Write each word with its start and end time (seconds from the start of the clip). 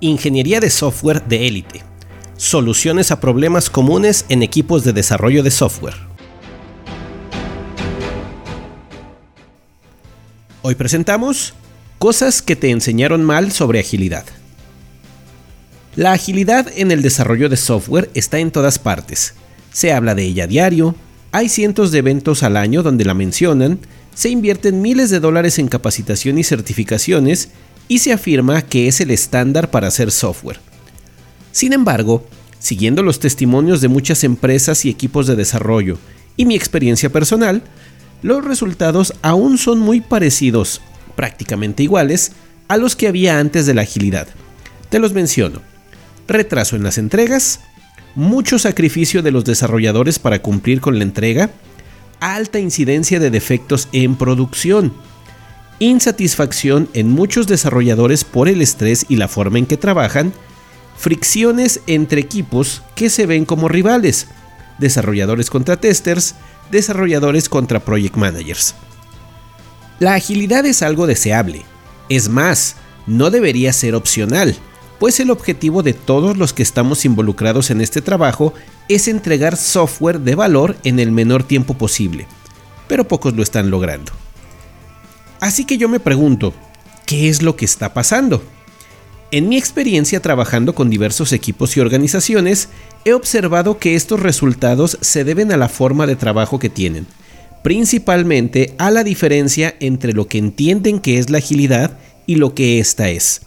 Ingeniería 0.00 0.60
de 0.60 0.70
software 0.70 1.24
de 1.24 1.48
élite. 1.48 1.82
Soluciones 2.36 3.10
a 3.10 3.18
problemas 3.18 3.68
comunes 3.68 4.26
en 4.28 4.44
equipos 4.44 4.84
de 4.84 4.92
desarrollo 4.92 5.42
de 5.42 5.50
software. 5.50 5.96
Hoy 10.62 10.76
presentamos 10.76 11.54
cosas 11.98 12.42
que 12.42 12.54
te 12.54 12.70
enseñaron 12.70 13.24
mal 13.24 13.50
sobre 13.50 13.80
agilidad. 13.80 14.24
La 15.96 16.12
agilidad 16.12 16.70
en 16.76 16.92
el 16.92 17.02
desarrollo 17.02 17.48
de 17.48 17.56
software 17.56 18.08
está 18.14 18.38
en 18.38 18.52
todas 18.52 18.78
partes. 18.78 19.34
Se 19.72 19.92
habla 19.92 20.14
de 20.14 20.22
ella 20.22 20.44
a 20.44 20.46
diario, 20.46 20.94
hay 21.32 21.48
cientos 21.48 21.90
de 21.90 21.98
eventos 21.98 22.44
al 22.44 22.56
año 22.56 22.84
donde 22.84 23.04
la 23.04 23.14
mencionan, 23.14 23.80
se 24.14 24.28
invierten 24.28 24.80
miles 24.80 25.10
de 25.10 25.18
dólares 25.18 25.58
en 25.58 25.66
capacitación 25.66 26.38
y 26.38 26.44
certificaciones 26.44 27.48
y 27.88 27.98
se 27.98 28.12
afirma 28.12 28.62
que 28.62 28.86
es 28.86 29.00
el 29.00 29.10
estándar 29.10 29.70
para 29.70 29.88
hacer 29.88 30.12
software. 30.12 30.60
Sin 31.50 31.72
embargo, 31.72 32.26
siguiendo 32.58 33.02
los 33.02 33.18
testimonios 33.18 33.80
de 33.80 33.88
muchas 33.88 34.22
empresas 34.24 34.84
y 34.84 34.90
equipos 34.90 35.26
de 35.26 35.36
desarrollo 35.36 35.98
y 36.36 36.44
mi 36.44 36.54
experiencia 36.54 37.10
personal, 37.10 37.62
los 38.22 38.44
resultados 38.44 39.14
aún 39.22 39.58
son 39.58 39.78
muy 39.78 40.00
parecidos, 40.00 40.80
prácticamente 41.16 41.82
iguales, 41.82 42.32
a 42.68 42.76
los 42.76 42.94
que 42.94 43.08
había 43.08 43.38
antes 43.38 43.66
de 43.66 43.74
la 43.74 43.82
agilidad. 43.82 44.28
Te 44.90 44.98
los 44.98 45.12
menciono. 45.12 45.62
Retraso 46.26 46.76
en 46.76 46.82
las 46.82 46.98
entregas, 46.98 47.60
mucho 48.14 48.58
sacrificio 48.58 49.22
de 49.22 49.30
los 49.30 49.44
desarrolladores 49.44 50.18
para 50.18 50.42
cumplir 50.42 50.80
con 50.80 50.98
la 50.98 51.04
entrega, 51.04 51.50
alta 52.20 52.58
incidencia 52.58 53.20
de 53.20 53.30
defectos 53.30 53.88
en 53.92 54.16
producción, 54.16 54.92
insatisfacción 55.78 56.88
en 56.92 57.10
muchos 57.10 57.46
desarrolladores 57.46 58.24
por 58.24 58.48
el 58.48 58.62
estrés 58.62 59.06
y 59.08 59.16
la 59.16 59.28
forma 59.28 59.58
en 59.58 59.66
que 59.66 59.76
trabajan, 59.76 60.32
fricciones 60.96 61.80
entre 61.86 62.20
equipos 62.20 62.82
que 62.94 63.10
se 63.10 63.26
ven 63.26 63.44
como 63.44 63.68
rivales, 63.68 64.26
desarrolladores 64.78 65.50
contra 65.50 65.76
testers, 65.76 66.34
desarrolladores 66.70 67.48
contra 67.48 67.80
project 67.80 68.16
managers. 68.16 68.74
La 70.00 70.14
agilidad 70.14 70.66
es 70.66 70.82
algo 70.82 71.06
deseable, 71.06 71.64
es 72.08 72.28
más, 72.28 72.76
no 73.06 73.30
debería 73.30 73.72
ser 73.72 73.94
opcional, 73.94 74.56
pues 74.98 75.20
el 75.20 75.30
objetivo 75.30 75.82
de 75.82 75.92
todos 75.92 76.36
los 76.36 76.52
que 76.52 76.62
estamos 76.62 77.04
involucrados 77.04 77.70
en 77.70 77.80
este 77.80 78.00
trabajo 78.00 78.54
es 78.88 79.06
entregar 79.06 79.56
software 79.56 80.20
de 80.20 80.34
valor 80.34 80.76
en 80.82 80.98
el 80.98 81.12
menor 81.12 81.44
tiempo 81.44 81.74
posible, 81.74 82.26
pero 82.88 83.06
pocos 83.06 83.34
lo 83.34 83.42
están 83.42 83.70
logrando. 83.70 84.12
Así 85.40 85.64
que 85.64 85.78
yo 85.78 85.88
me 85.88 86.00
pregunto, 86.00 86.52
¿qué 87.06 87.28
es 87.28 87.42
lo 87.42 87.56
que 87.56 87.64
está 87.64 87.94
pasando? 87.94 88.42
En 89.30 89.48
mi 89.48 89.58
experiencia 89.58 90.20
trabajando 90.20 90.74
con 90.74 90.88
diversos 90.88 91.32
equipos 91.32 91.76
y 91.76 91.80
organizaciones, 91.80 92.70
he 93.04 93.12
observado 93.12 93.78
que 93.78 93.94
estos 93.94 94.20
resultados 94.20 94.96
se 95.02 95.22
deben 95.22 95.52
a 95.52 95.58
la 95.58 95.68
forma 95.68 96.06
de 96.06 96.16
trabajo 96.16 96.58
que 96.58 96.70
tienen, 96.70 97.06
principalmente 97.62 98.74
a 98.78 98.90
la 98.90 99.04
diferencia 99.04 99.74
entre 99.80 100.14
lo 100.14 100.26
que 100.26 100.38
entienden 100.38 100.98
que 100.98 101.18
es 101.18 101.28
la 101.28 101.38
agilidad 101.38 101.98
y 102.26 102.36
lo 102.36 102.54
que 102.54 102.80
ésta 102.80 103.10
es. 103.10 103.42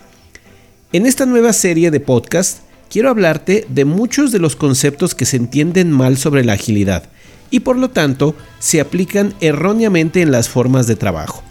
En 0.93 1.05
esta 1.05 1.25
nueva 1.25 1.51
serie 1.51 1.89
de 1.89 1.99
podcast 1.99 2.59
quiero 2.89 3.09
hablarte 3.09 3.65
de 3.67 3.85
muchos 3.85 4.31
de 4.31 4.39
los 4.39 4.55
conceptos 4.55 5.15
que 5.15 5.25
se 5.25 5.37
entienden 5.37 5.91
mal 5.91 6.17
sobre 6.17 6.43
la 6.43 6.53
agilidad 6.53 7.09
y 7.49 7.61
por 7.61 7.77
lo 7.77 7.89
tanto 7.89 8.35
se 8.59 8.81
aplican 8.81 9.33
erróneamente 9.41 10.21
en 10.21 10.31
las 10.31 10.47
formas 10.47 10.85
de 10.85 10.95
trabajo. 10.95 11.43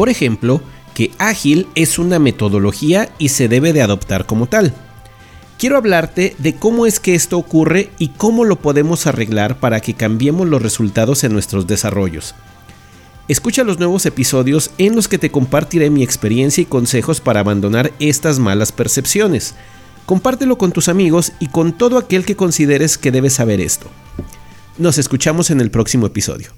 Por 0.00 0.08
ejemplo, 0.08 0.62
que 0.94 1.10
ágil 1.18 1.66
es 1.74 1.98
una 1.98 2.18
metodología 2.18 3.12
y 3.18 3.28
se 3.28 3.48
debe 3.48 3.74
de 3.74 3.82
adoptar 3.82 4.24
como 4.24 4.46
tal. 4.46 4.72
Quiero 5.58 5.76
hablarte 5.76 6.34
de 6.38 6.54
cómo 6.54 6.86
es 6.86 7.00
que 7.00 7.14
esto 7.14 7.36
ocurre 7.36 7.90
y 7.98 8.08
cómo 8.08 8.46
lo 8.46 8.56
podemos 8.56 9.06
arreglar 9.06 9.60
para 9.60 9.80
que 9.80 9.92
cambiemos 9.92 10.48
los 10.48 10.62
resultados 10.62 11.22
en 11.22 11.34
nuestros 11.34 11.66
desarrollos. 11.66 12.34
Escucha 13.28 13.62
los 13.62 13.78
nuevos 13.78 14.06
episodios 14.06 14.70
en 14.78 14.96
los 14.96 15.06
que 15.06 15.18
te 15.18 15.30
compartiré 15.30 15.90
mi 15.90 16.02
experiencia 16.02 16.62
y 16.62 16.64
consejos 16.64 17.20
para 17.20 17.40
abandonar 17.40 17.92
estas 17.98 18.38
malas 18.38 18.72
percepciones. 18.72 19.54
Compártelo 20.06 20.56
con 20.56 20.72
tus 20.72 20.88
amigos 20.88 21.32
y 21.40 21.48
con 21.48 21.76
todo 21.76 21.98
aquel 21.98 22.24
que 22.24 22.36
consideres 22.36 22.96
que 22.96 23.12
debe 23.12 23.28
saber 23.28 23.60
esto. 23.60 23.88
Nos 24.78 24.96
escuchamos 24.96 25.50
en 25.50 25.60
el 25.60 25.70
próximo 25.70 26.06
episodio. 26.06 26.52